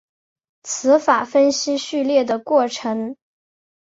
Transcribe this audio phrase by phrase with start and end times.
[0.63, 3.15] 词法分析序列的过程。